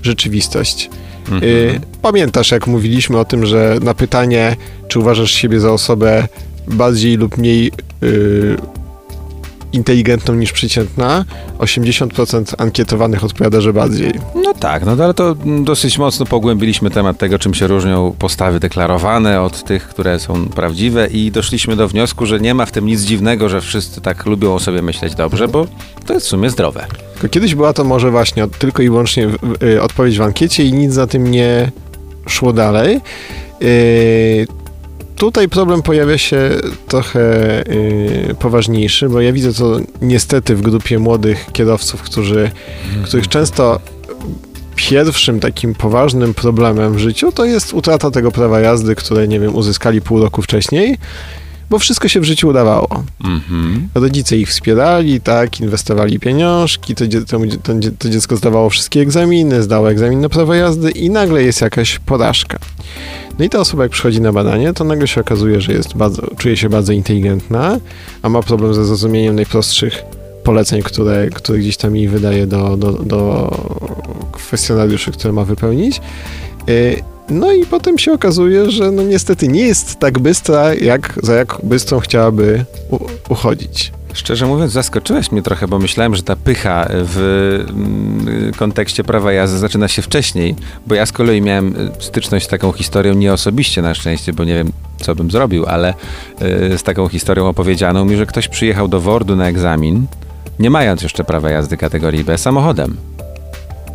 [0.03, 0.91] rzeczywistość.
[1.31, 4.57] Yy, pamiętasz, jak mówiliśmy o tym, że na pytanie,
[4.89, 6.29] czy uważasz siebie za osobę
[6.69, 8.57] bardziej lub mniej yy,
[9.73, 11.25] inteligentną niż przeciętna,
[11.59, 14.13] 80% ankietowanych odpowiada, że bardziej.
[14.35, 19.43] No tak, no ale to dosyć mocno pogłębiliśmy temat tego, czym się różnią postawy deklarowane
[19.43, 23.01] od tych, które są prawdziwe i doszliśmy do wniosku, że nie ma w tym nic
[23.01, 25.67] dziwnego, że wszyscy tak lubią o sobie myśleć dobrze, bo
[26.07, 26.87] to jest w sumie zdrowe.
[27.13, 29.29] Tylko kiedyś była to może właśnie tylko i wyłącznie
[29.63, 31.71] y, odpowiedź w ankiecie i nic za tym nie
[32.27, 33.01] szło dalej.
[33.63, 34.60] Y,
[35.21, 36.51] Tutaj problem pojawia się
[36.89, 37.21] trochę
[37.71, 42.51] y, poważniejszy, bo ja widzę to niestety w grupie młodych kierowców, którzy,
[43.05, 43.81] których często
[44.77, 49.55] pierwszym takim poważnym problemem w życiu to jest utrata tego prawa jazdy, które, nie wiem,
[49.55, 50.99] uzyskali pół roku wcześniej,
[51.71, 53.05] bo wszystko się w życiu udawało.
[53.25, 53.89] Mhm.
[53.95, 57.39] Rodzice ich wspierali, tak, inwestowali pieniążki, to, dzie- to,
[57.99, 62.59] to dziecko zdawało wszystkie egzaminy, zdało egzamin na prawo jazdy i nagle jest jakaś porażka.
[63.41, 66.23] No i ta osoba, jak przychodzi na badanie, to nagle się okazuje, że jest bardzo,
[66.37, 67.81] czuje się bardzo inteligentna,
[68.23, 70.03] a ma problem ze zrozumieniem najprostszych
[70.45, 73.51] poleceń, które, które gdzieś tam jej wydaje do, do, do
[74.33, 76.01] kwestionariuszy, które ma wypełnić.
[76.69, 81.35] Y, No i potem się okazuje, że no niestety nie jest tak bystra, jak za
[81.35, 82.99] jak bystrą chciałaby u,
[83.29, 83.93] uchodzić.
[84.13, 87.19] Szczerze mówiąc, zaskoczyłeś mnie trochę, bo myślałem, że ta pycha w
[87.69, 90.55] mm, kontekście prawa jazdy zaczyna się wcześniej,
[90.87, 94.45] bo ja z kolei miałem y, styczność z taką historią, nie osobiście na szczęście, bo
[94.45, 95.95] nie wiem, co bym zrobił, ale
[96.73, 100.07] y, z taką historią opowiedzianą mi, że ktoś przyjechał do Wordu na egzamin,
[100.59, 102.97] nie mając jeszcze prawa jazdy kategorii B, samochodem.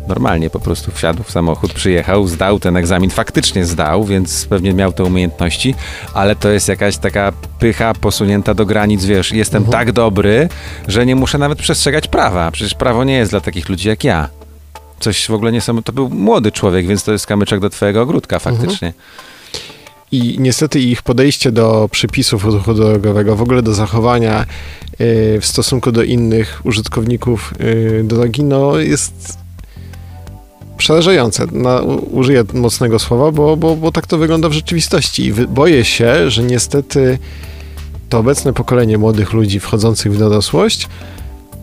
[0.08, 4.92] Normalnie po prostu wsiadł w samochód, przyjechał, zdał ten egzamin, faktycznie zdał, więc pewnie miał
[4.92, 5.74] te umiejętności,
[6.14, 10.48] ale to jest jakaś taka pycha posunięta do granic, wiesz, jestem tak dobry,
[10.88, 12.50] że nie muszę nawet przestrzegać prawa.
[12.50, 14.28] Przecież prawo nie jest dla takich ludzi jak ja.
[15.00, 15.82] Coś w ogóle nie są.
[15.82, 18.92] To był młody człowiek, więc to jest kamyczek do twojego ogródka faktycznie.
[20.12, 24.46] I niestety ich podejście do przepisów ruchu drogowego, w ogóle do zachowania
[25.00, 29.45] y, w stosunku do innych użytkowników y, drogi, no jest
[30.76, 31.46] przerażające.
[32.10, 35.24] Użyję mocnego słowa, bo, bo, bo tak to wygląda w rzeczywistości.
[35.26, 37.18] I boję się, że niestety
[38.08, 40.88] to obecne pokolenie młodych ludzi wchodzących w dorosłość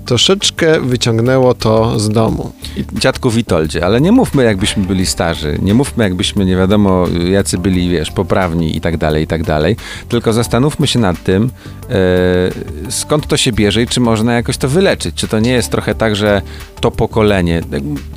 [0.06, 2.52] troszeczkę wyciągnęło to z domu.
[2.93, 7.89] Dziadku Witoldzie, ale nie mówmy jakbyśmy byli starzy, nie mówmy jakbyśmy nie wiadomo jacy byli,
[7.89, 9.76] wiesz, poprawni i tak dalej, i tak dalej,
[10.10, 11.52] tylko zastanówmy się nad tym,
[11.89, 15.15] e, skąd to się bierze i czy można jakoś to wyleczyć.
[15.15, 16.41] Czy to nie jest trochę tak, że
[16.84, 17.62] to pokolenie,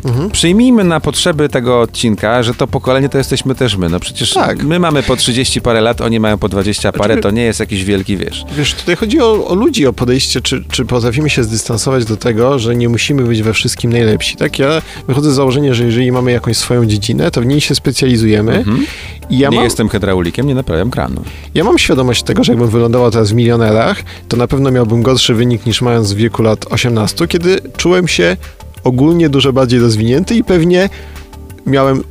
[0.04, 0.30] Mhm.
[0.30, 3.88] przyjmijmy na potrzeby tego odcinka, że to pokolenie to jesteśmy też my.
[3.88, 4.64] No przecież Tak.
[4.64, 7.60] my mamy po 30 parę lat, oni mają po 20 parę, Znaczy- to nie jest
[7.60, 8.44] jakiś wielki, wiesz.
[8.56, 12.58] Wiesz, tutaj chodzi o, o ludzi, o podejście, czy, czy potrafimy się zdystansować do tego,
[12.58, 14.36] że nie musimy być we wszystkim najlepsi.
[14.36, 17.74] Tak, ja wychodzę z założenia, że jeżeli mamy jakąś swoją dziedzinę, to w niej się
[17.74, 18.52] specjalizujemy.
[18.58, 18.86] Mhm.
[19.30, 21.22] I ja nie mam, jestem hydraulikiem, nie naprawiam kranu.
[21.54, 25.34] ja mam świadomość tego, że jakbym wylądował teraz w milionerach, to na pewno miałbym gorszy
[25.34, 28.36] wynik niż mając w wieku lat 18, kiedy czułem się
[28.86, 30.88] ogólnie dużo bardziej rozwinięty i pewnie
[31.66, 32.04] miałem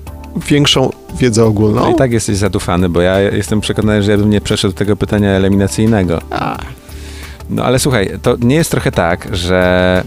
[0.49, 1.81] większą wiedzę ogólną.
[1.81, 4.95] No i tak jesteś zadufany, bo ja jestem przekonany, że ja bym nie przeszedł tego
[4.95, 6.21] pytania eliminacyjnego.
[6.29, 6.57] A,
[7.49, 10.03] No ale słuchaj, to nie jest trochę tak, że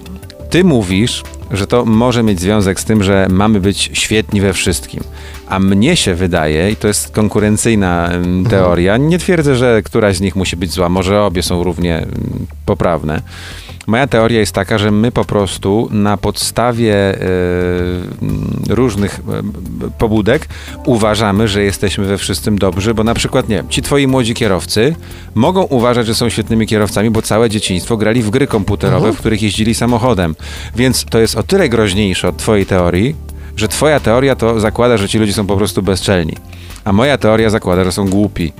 [0.51, 5.01] ty mówisz, że to może mieć związek z tym, że mamy być świetni we wszystkim.
[5.49, 10.21] A mnie się wydaje, i to jest konkurencyjna mm, teoria, nie twierdzę, że któraś z
[10.21, 12.07] nich musi być zła, może obie są równie
[12.67, 13.23] poprawne.
[13.89, 20.49] Moja teoria jest taka, że my po prostu na podstawie mm, różnych e, pobudek
[20.87, 24.97] uważamy, że jesteśmy we wszystkim dobrzy, bo na przykład, nie wiem, ci twoi młodzi kierowcy
[25.35, 29.43] mogą uważać, że są świetnymi kierowcami, bo całe dzieciństwo grali w gry komputerowe, w których
[29.43, 30.35] jeździli samochodem.
[30.77, 33.15] Więc to jest o tyle groźniejsze od twojej teorii,
[33.57, 36.35] że twoja teoria to zakłada, że ci ludzie są po prostu bezczelni.
[36.89, 38.53] A moja teoria zakłada, że są głupi.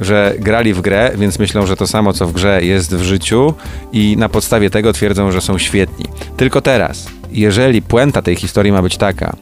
[0.00, 3.54] Że grali w grę, więc myślą, że to samo co w grze jest w życiu
[3.92, 6.04] i na podstawie tego twierdzą, że są świetni.
[6.36, 9.36] Tylko teraz, jeżeli puenta tej historii ma być taka,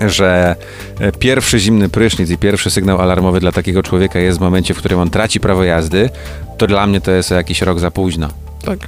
[0.00, 0.56] że
[1.00, 4.78] e, pierwszy zimny prysznic i pierwszy sygnał alarmowy dla takiego człowieka jest w momencie, w
[4.78, 6.10] którym on traci prawo jazdy,
[6.58, 8.28] to dla mnie to jest jakiś rok za późno.
[8.64, 8.78] tak.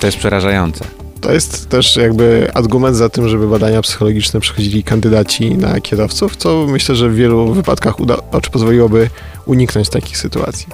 [0.00, 0.84] To jest przerażające.
[1.22, 6.66] To jest też jakby argument za tym, żeby badania psychologiczne przechodzili kandydaci na kierowców, co
[6.68, 9.10] myślę, że w wielu wypadkach uda, czy pozwoliłoby
[9.46, 10.66] uniknąć takich sytuacji.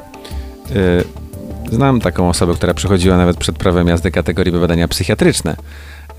[0.71, 5.57] Y, znam taką osobę, która przechodziła nawet przed prawem jazdy kategorii badania psychiatryczne,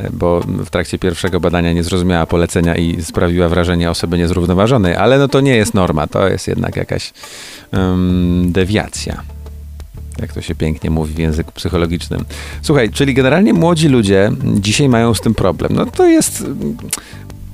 [0.01, 5.17] y, bo w trakcie pierwszego badania nie zrozumiała polecenia i sprawiła wrażenie osoby niezrównoważonej, ale
[5.17, 7.13] no to nie jest norma, to jest jednak jakaś
[7.73, 9.23] um, dewiacja
[10.21, 12.25] jak to się pięknie mówi w języku psychologicznym.
[12.62, 15.71] Słuchaj, czyli generalnie młodzi ludzie dzisiaj mają z tym problem.
[15.75, 16.43] No to jest.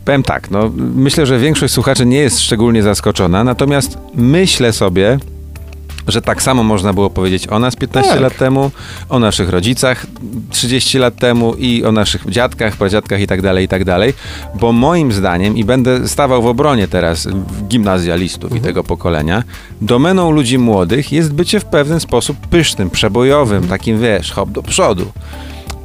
[0.06, 5.18] Powiem tak, no, myślę, że większość słuchaczy nie jest szczególnie zaskoczona, natomiast myślę sobie,
[6.08, 8.22] że tak samo można było powiedzieć o nas 15 tak.
[8.22, 8.72] lat temu,
[9.10, 10.06] o naszych rodzicach
[10.50, 14.14] 30 lat temu i o naszych dziadkach, pradziadkach i tak dalej, i tak dalej,
[14.56, 17.28] bo moim zdaniem, i będę stawał w obronie teraz
[17.68, 18.62] gimnazjalistów mhm.
[18.62, 19.44] i tego pokolenia,
[19.82, 23.80] domeną ludzi młodych jest bycie w pewien sposób pysznym, przebojowym, mhm.
[23.80, 25.12] takim wiesz, hop do przodu.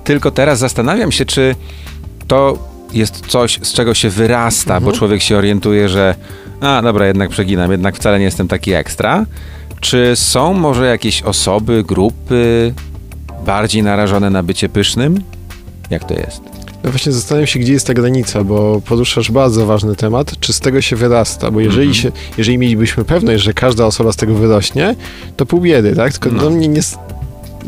[0.04, 1.54] Tylko teraz zastanawiam się, czy
[2.26, 2.58] to
[2.92, 4.84] jest coś, z czego się wyrasta, mhm.
[4.84, 6.14] bo człowiek się orientuje, że
[6.60, 9.26] a dobra, jednak przeginam, jednak wcale nie jestem taki ekstra,
[9.80, 12.74] czy są może jakieś osoby, grupy
[13.46, 15.22] bardziej narażone na bycie pysznym?
[15.90, 16.42] Jak to jest?
[16.84, 20.60] No właśnie zastanawiam się, gdzie jest ta granica, bo poruszasz bardzo ważny temat, czy z
[20.60, 22.02] tego się wyrasta, bo jeżeli, -hmm.
[22.02, 24.94] się, jeżeli mielibyśmy pewność, że każda osoba z tego wyrośnie,
[25.36, 26.12] to pół biedy, tak?
[26.12, 26.42] Tylko no.
[26.42, 26.80] do mnie nie,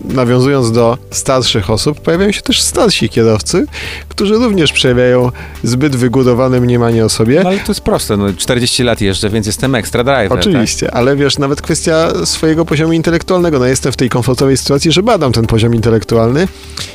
[0.04, 3.66] nawiązując do starszych osób, pojawiają się też starsi kierowcy,
[4.08, 5.30] którzy również przejawiają
[5.64, 7.40] zbyt wygórowane mniemanie o sobie.
[7.42, 10.32] No ale to jest proste, no 40 lat jeżdżę, więc jestem extra driver.
[10.32, 10.96] Oczywiście, tak?
[10.96, 15.32] ale wiesz, nawet kwestia swojego poziomu intelektualnego, no jestem w tej komfortowej sytuacji, że badam
[15.32, 16.48] ten poziom intelektualny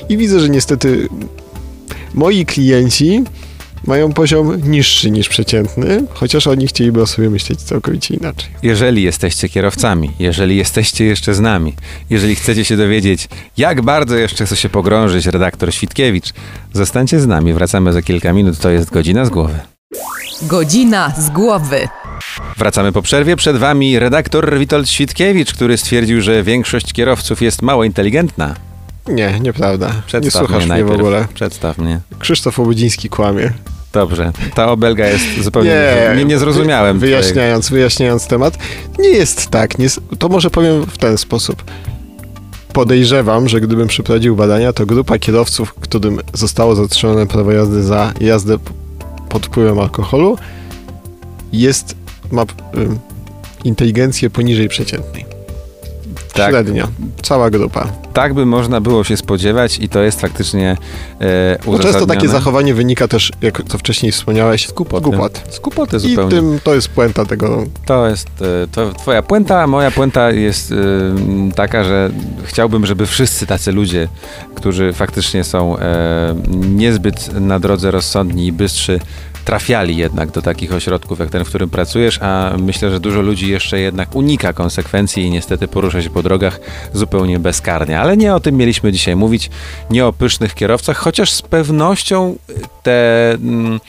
[0.10, 1.10] i widzę, że niestety
[2.14, 3.24] moi klienci
[3.86, 8.50] mają poziom niższy niż przeciętny, chociaż oni chcieliby o sobie myśleć całkowicie inaczej.
[8.64, 11.74] Jeżeli jesteście kierowcami, jeżeli jesteście jeszcze z nami,
[12.10, 16.34] jeżeli chcecie się dowiedzieć, jak bardzo jeszcze chce się pogrążyć redaktor Świtkiewicz,
[16.74, 17.54] zostańcie z nami.
[17.54, 18.58] Wracamy za kilka minut.
[18.58, 19.60] To jest godzina z głowy.
[20.42, 21.88] Godzina z głowy.
[22.58, 23.36] Wracamy po przerwie.
[23.36, 28.56] Przed wami redaktor Witold Świtkiewicz, który stwierdził, że większość kierowców jest mało inteligentna.
[29.08, 29.88] Nie, nieprawda.
[30.08, 31.28] Przedstaw nie słuchasz mnie, mnie w ogóle.
[31.34, 32.00] Przedstaw mnie.
[32.20, 33.54] Krzysztof Obudziński kłamie.
[33.94, 35.70] Dobrze, ta obelga jest zupełnie...
[35.70, 37.00] Nie, nie, nie zrozumiałem.
[37.00, 38.58] Wyjaśniając, wyjaśniając temat,
[39.00, 39.80] nie jest tak.
[39.80, 39.88] Nie,
[40.20, 41.64] to może powiem w ten sposób.
[42.74, 48.58] Podejrzewam, że gdybym przeprowadził badania, to grupa kierowców, którym zostało zatrzymane prawo jazdy za jazdę
[49.30, 50.38] pod wpływem alkoholu,
[51.54, 51.96] jest,
[52.32, 52.46] ma y,
[53.64, 55.37] inteligencję poniżej przeciętnej.
[56.38, 56.52] Tak.
[56.52, 56.88] Średnio.
[57.22, 57.88] Cała grupa.
[58.14, 60.78] Tak by można było się spodziewać i to jest faktycznie
[61.22, 65.04] e, Bo często takie zachowanie wynika też, jak to wcześniej wspomniałeś, z głupoty.
[65.04, 65.42] Głupot.
[65.50, 66.28] Z głupoty zupełnie.
[66.28, 67.64] I tym to jest puenta tego.
[67.86, 70.76] To jest e, to twoja puenta, a moja puenta jest e,
[71.56, 72.12] taka, że
[72.44, 74.08] chciałbym, żeby wszyscy tacy ludzie,
[74.56, 79.00] którzy faktycznie są e, niezbyt na drodze rozsądni i bystrzy,
[79.48, 83.52] trafiali jednak do takich ośrodków jak ten, w którym pracujesz, a myślę, że dużo ludzi
[83.52, 86.60] jeszcze jednak unika konsekwencji i niestety porusza się po drogach
[86.94, 88.00] zupełnie bezkarnie.
[88.00, 89.50] Ale nie o tym mieliśmy dzisiaj mówić,
[89.90, 92.36] nie o pysznych kierowcach, chociaż z pewnością
[92.84, 93.32] te.
[93.34, 93.80] Mm,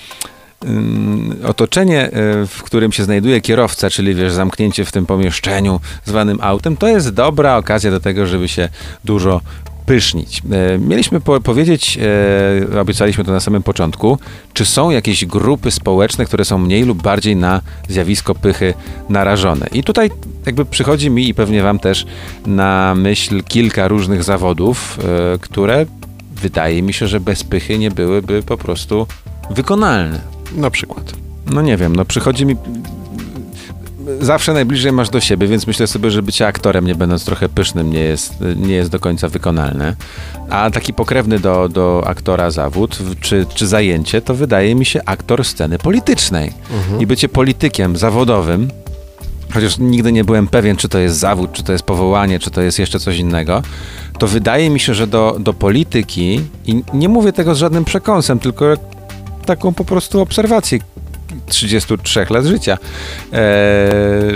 [0.64, 2.10] mm otoczenie, e,
[2.46, 7.14] w którym się znajduje kierowca, czyli wiesz, zamknięcie w tym pomieszczeniu zwanym autem, to jest
[7.14, 8.68] dobra okazja do tego, żeby się
[9.04, 9.40] dużo
[9.88, 10.42] pysznić.
[10.50, 11.98] E, mieliśmy po powiedzieć,
[12.74, 14.18] e, obiecaliśmy to na samym początku,
[14.52, 18.74] czy są jakieś grupy społeczne, które są mniej lub bardziej na zjawisko pychy
[19.08, 19.66] narażone.
[19.72, 20.10] I tutaj
[20.46, 22.06] jakby przychodzi mi i pewnie wam też
[22.46, 24.98] na myśl kilka różnych zawodów,
[25.34, 25.86] e, które
[26.42, 29.06] wydaje mi się, że bez pychy nie byłyby po prostu
[29.50, 30.20] wykonalne.
[30.56, 31.12] Na przykład.
[31.46, 32.56] No nie wiem, no przychodzi mi
[34.20, 37.92] zawsze najbliżej masz do siebie, więc myślę sobie, że bycie aktorem, nie będąc trochę pysznym,
[37.92, 39.96] nie jest, nie jest do końca wykonalne.
[40.50, 45.44] A taki pokrewny do, do aktora zawód, czy, czy zajęcie, to wydaje mi się aktor
[45.44, 46.52] sceny politycznej.
[46.72, 47.00] Mhm.
[47.00, 48.68] I bycie politykiem zawodowym,
[49.54, 52.62] chociaż nigdy nie byłem pewien, czy to jest zawód, czy to jest powołanie, czy to
[52.62, 53.62] jest jeszcze coś innego,
[54.18, 58.38] to wydaje mi się, że do, do polityki, i nie mówię tego z żadnym przekąsem,
[58.38, 58.64] tylko
[59.46, 60.78] taką po prostu obserwację
[61.46, 62.78] 33 lat życia,
[63.32, 63.38] e,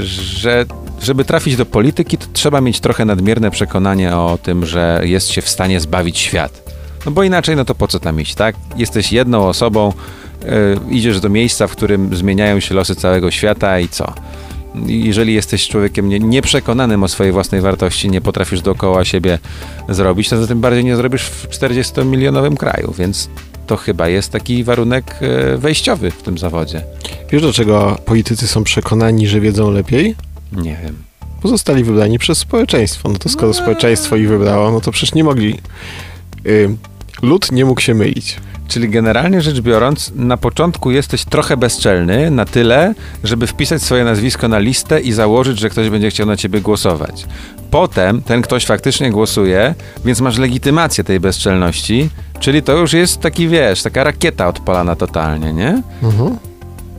[0.02, 0.64] że
[1.02, 5.42] żeby trafić do polityki, to trzeba mieć trochę nadmierne przekonanie o tym, że jest się
[5.42, 6.62] w stanie zbawić świat.
[7.06, 8.56] No bo inaczej, no to po co tam iść, tak?
[8.76, 9.92] Jesteś jedną osobą,
[10.42, 10.46] e,
[10.90, 14.14] idziesz do miejsca, w którym zmieniają się losy całego świata i co?
[14.86, 19.38] Jeżeli jesteś człowiekiem nie, nieprzekonanym o swojej własnej wartości, nie potrafisz dookoła siebie
[19.88, 23.28] zrobić, to tym bardziej nie zrobisz w 40-milionowym kraju, więc
[23.66, 26.82] to chyba jest taki warunek e, wejściowy w tym zawodzie.
[27.30, 30.14] Wiesz, dlaczego politycy są przekonani, że wiedzą lepiej?
[30.52, 30.96] Nie wiem.
[31.42, 33.08] Pozostali wybrani przez społeczeństwo.
[33.08, 33.54] No to skoro no.
[33.54, 35.58] społeczeństwo ich wybrało, no to przecież nie mogli
[36.46, 36.76] y,
[37.22, 38.36] lud nie mógł się mylić.
[38.68, 44.48] Czyli generalnie rzecz biorąc, na początku jesteś trochę bezczelny na tyle, żeby wpisać swoje nazwisko
[44.48, 47.26] na listę i założyć, że ktoś będzie chciał na ciebie głosować.
[47.70, 52.08] Potem ten ktoś faktycznie głosuje, więc masz legitymację tej bezczelności,
[52.40, 55.82] czyli to już jest taki, wiesz, taka rakieta odpalana totalnie, nie?
[56.02, 56.38] Mhm.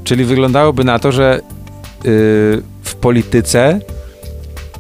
[0.04, 1.42] Czyli wyglądałoby na to, że
[2.04, 2.12] yy,
[2.84, 3.80] w polityce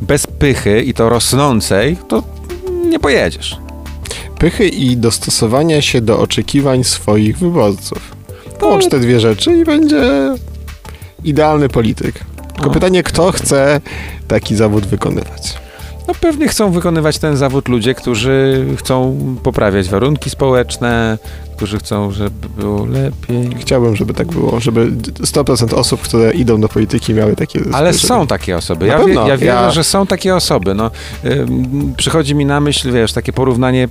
[0.01, 2.23] bez pychy i to rosnącej, to
[2.89, 3.62] nie pojedziesz.
[4.43, 8.15] Pychy i dostosowania się do oczekiwań swoich wyborców.
[8.59, 10.01] Połącz te dwie rzeczy i będzie
[11.23, 12.19] idealny polityk.
[12.53, 12.73] Tylko O.
[12.73, 13.81] pytanie, kto chce
[14.27, 15.53] taki zawód wykonywać?
[16.07, 21.17] No pewnie chcą wykonywać ten zawód ludzie, którzy chcą poprawiać warunki społeczne,
[21.55, 23.49] którzy chcą, żeby było lepiej.
[23.59, 27.59] Chciałbym, żeby tak było, żeby 100% osób, które idą do polityki miały takie...
[27.73, 28.87] Ale żeby- są takie osoby.
[28.87, 30.73] Ja, wie, ja wierzę, Ja- że są takie osoby.
[30.73, 30.91] No,
[31.25, 33.87] ym, przychodzi mi na myśl, wiesz, takie porównanie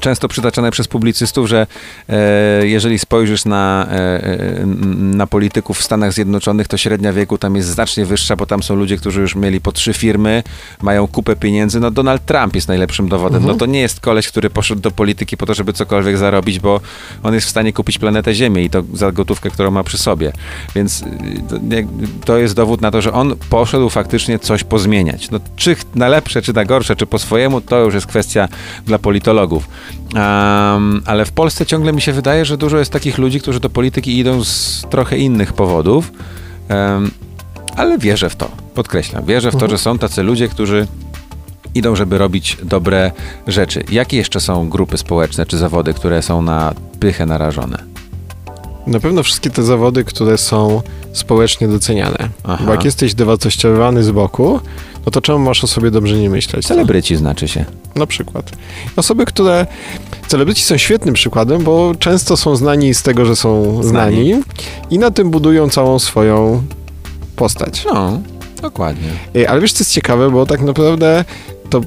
[0.00, 1.66] często przytaczane przez publicystów, że
[2.08, 4.66] e, jeżeli spojrzysz na, e, e,
[4.96, 8.74] na polityków w Stanach Zjednoczonych, to średnia wieku tam jest znacznie wyższa, bo tam są
[8.74, 10.42] ludzie, którzy już mieli po trzy firmy,
[10.82, 11.80] mają kupę pieniędzy.
[11.80, 13.36] No Donald Trump jest najlepszym dowodem.
[13.36, 13.52] Mhm.
[13.52, 16.80] No to nie jest koleś, który poszedł do polityki po to, żeby cokolwiek zarobić, bo
[17.22, 20.32] on jest w stanie kupić planetę Ziemię i to za gotówkę, którą ma przy sobie.
[20.74, 21.86] Więc y,
[22.24, 25.30] to, jest dowód na to, że on poszedł faktycznie coś pozmieniać.
[25.30, 28.48] No, czy na lepsze, czy na gorsze, czy po swojemu, to już jest kwestia
[28.86, 29.68] dla politologów.
[30.14, 33.70] Am, ale w Polsce ciągle mi się wydaje, że dużo jest takich ludzi, którzy do
[33.70, 36.12] polityki idą z trochę innych powodów.
[36.68, 37.10] Em,
[37.76, 39.24] ale wierzę w to, podkreślam.
[39.24, 40.86] Wierzę w to, że są tacy ludzie, którzy
[41.74, 43.12] idą, żeby robić dobre
[43.46, 43.84] rzeczy.
[43.90, 47.78] Jakie jeszcze są grupy społeczne czy zawody, które są na pychę narażone?
[48.86, 52.28] Na pewno wszystkie te zawody, które są społecznie doceniane.
[52.44, 52.64] Aha.
[52.66, 54.60] Bo jak jesteś dewartościowany z boku,
[55.06, 56.66] no to czemu masz o sobie dobrze nie myśleć?
[56.66, 57.64] Celebryci znaczy się.
[57.94, 58.50] Na przykład.
[58.96, 59.66] Osoby, które...
[60.28, 64.42] Celebryci są świetnym przykładem, bo często są znani z tego, że są znani, Znani.
[64.90, 66.62] i na tym budują całą swoją
[67.36, 67.84] postać.
[67.84, 68.20] No,
[68.62, 69.08] dokładnie.
[69.34, 71.24] Ej, Ale wiesz, co jest ciekawe, bo tak naprawdę
[71.70, 71.80] to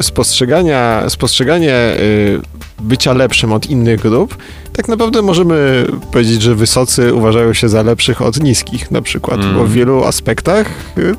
[0.00, 2.40] spostrzegania, spostrzeganie y,
[2.82, 4.36] bycia lepszym od innych grup,
[4.72, 9.54] tak naprawdę możemy powiedzieć, że wysocy uważają się za lepszych od niskich na przykład, Mm.
[9.56, 10.66] bo w wielu aspektach
[10.98, 11.14] y,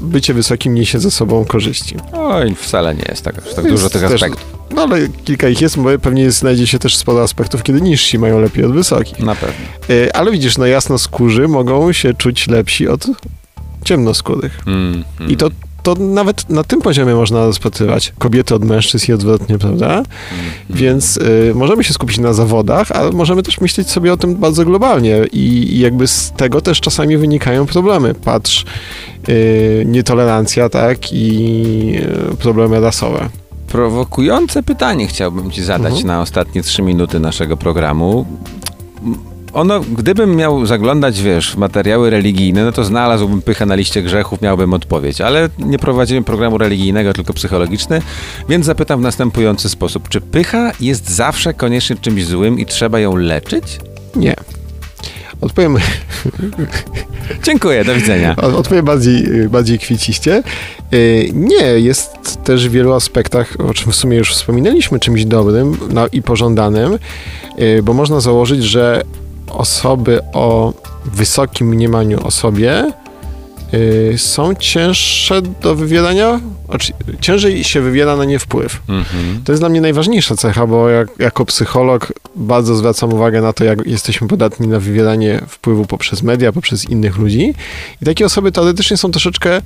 [0.00, 1.96] bycie wysokim niesie ze sobą korzyści.
[2.12, 4.54] Oj, wcale nie jest tak, tak Jest dużo tych też- aspektów.
[4.74, 8.40] No ale kilka ich jest, bo pewnie znajdzie się też sporo aspektów, kiedy niżsi mają
[8.40, 9.18] lepiej od wysokich.
[9.18, 9.54] Na pewno.
[9.90, 13.06] Y, Ale widzisz, no jasnoskórzy mogą się czuć lepsi od
[13.84, 14.60] ciemnoskórych.
[14.66, 15.32] Mm, mm.
[15.32, 15.48] I to,
[15.84, 19.86] to nawet na tym poziomie można rozpatrywać kobiety od mężczyzn i odwrotnie, prawda?
[19.92, 20.04] Mm.
[20.70, 24.64] Więc y, możemy się skupić na zawodach, ale możemy też myśleć sobie o tym bardzo
[24.64, 25.38] globalnie i,
[25.74, 28.14] i jakby z tego też czasami wynikają problemy.
[28.14, 28.64] Patrz,
[29.28, 31.96] y, nietolerancja, tak, i
[32.32, 33.28] y, problemy rasowe.
[33.68, 36.06] Prowokujące pytanie chciałbym ci zadać Mhm.
[36.06, 38.26] na ostatnie trzy minuty naszego programu.
[39.54, 44.42] Ono, gdybym miał zaglądać, wiesz, w materiały religijne, no to znalazłbym pychę na liście grzechów,
[44.42, 48.02] miałbym odpowiedź, ale nie prowadzimy programu religijnego, tylko psychologiczny,
[48.48, 50.08] więc zapytam w następujący sposób.
[50.08, 53.78] Czy pycha jest zawsze koniecznie czymś złym i trzeba ją leczyć?
[54.16, 54.34] Nie.
[55.40, 55.76] Odpowiem,
[57.46, 58.36] Dziękuję, do widzenia.
[58.36, 60.42] Od- Odpowiem bardziej, bardziej kwieciście.
[60.92, 62.10] Yy, Nie, jest
[62.44, 66.98] też w wielu aspektach, o czym w sumie już wspominaliśmy, czymś dobrym no, i pożądanym,
[67.58, 69.02] yy, bo można założyć, że
[69.50, 70.72] osoby o
[71.04, 72.92] wysokim mniemaniu o sobie
[73.72, 78.82] yy, są cięższe do wywierania, znaczy, ciężej się wywiera na nie wpływ.
[78.88, 79.42] Mhm.
[79.44, 83.64] To jest dla mnie najważniejsza cecha, bo jak, jako psycholog bardzo zwracam uwagę na to,
[83.64, 87.54] jak jesteśmy podatni na wywieranie wpływu poprzez media, poprzez innych ludzi.
[88.02, 89.62] I takie osoby teoretycznie są troszeczkę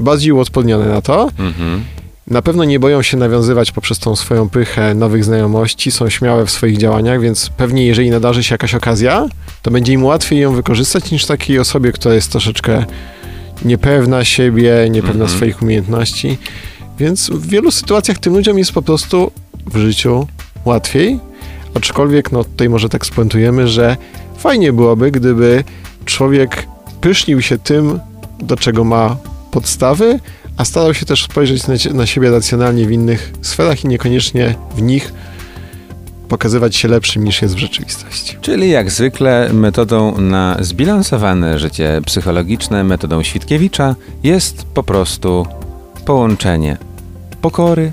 [0.00, 1.30] bardziej uodpornione na to.
[1.38, 1.84] Mhm.
[2.30, 6.50] Na pewno nie boją się nawiązywać poprzez tą swoją pychę nowych znajomości, są śmiałe w
[6.50, 9.26] swoich działaniach, więc pewnie jeżeli nadarzy się jakaś okazja,
[9.62, 12.84] to będzie im łatwiej ją wykorzystać niż takiej osobie, która jest troszeczkę
[13.64, 15.38] niepewna siebie, niepewna Mhm.
[15.38, 16.38] swoich umiejętności.
[16.98, 19.30] Więc w wielu sytuacjach tym ludziom jest po prostu
[19.66, 20.26] w życiu
[20.64, 21.20] łatwiej.
[21.74, 23.96] Aczkolwiek, no tutaj może tak spuentujemy, że
[24.38, 25.64] fajnie byłoby, gdyby
[26.04, 26.66] człowiek
[27.00, 28.00] pysznił się tym,
[28.38, 29.16] do czego ma
[29.50, 30.20] podstawy,
[30.56, 34.82] a starał się też spojrzeć na, na siebie racjonalnie w innych sferach i niekoniecznie w
[34.82, 35.12] nich
[36.28, 38.36] pokazywać się lepszym niż jest w rzeczywistości.
[38.40, 45.46] Czyli jak zwykle metodą na zbilansowane życie psychologiczne, metodą Świtkiewicza jest po prostu
[46.04, 46.76] połączenie
[47.40, 47.92] pokory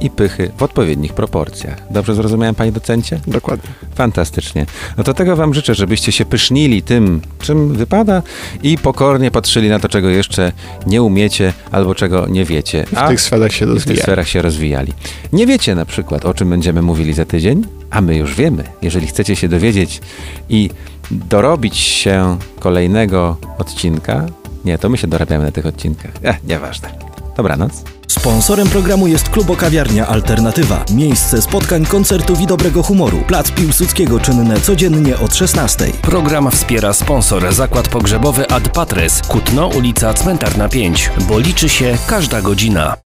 [0.00, 1.82] i pychy w odpowiednich proporcjach.
[1.90, 3.20] Dobrze zrozumiałem, panie docencie?
[3.26, 3.70] Dokładnie.
[3.94, 4.66] Fantastycznie.
[4.96, 8.22] No to tego wam życzę, żebyście się pysznili tym, czym wypada
[8.62, 10.52] i pokornie patrzyli na to, czego jeszcze
[10.86, 12.84] nie umiecie albo czego nie wiecie.
[12.92, 14.92] W tych sferach się i w tych sferach się rozwijali.
[15.32, 18.64] Nie wiecie na przykład, o czym będziemy mówili za tydzień, a my już wiemy.
[18.82, 20.00] Jeżeli chcecie się dowiedzieć
[20.48, 20.70] i
[21.10, 24.26] dorobić się kolejnego odcinka,
[24.64, 26.10] nie, to my się dorabiamy na tych odcinkach.
[26.22, 26.88] Eh, nieważne.
[27.36, 27.95] Dobranoc.
[28.20, 30.84] Sponsorem programu jest Klubo Kawiarnia Alternatywa.
[30.94, 33.18] Miejsce spotkań, koncertów i dobrego humoru.
[33.26, 35.86] Plac Piłsudskiego czynne codziennie od 16.
[36.02, 42.42] Program wspiera sponsor Zakład Pogrzebowy Ad Patres, Kutno, ulica Cmentarna 5, bo liczy się każda
[42.42, 42.94] godzina.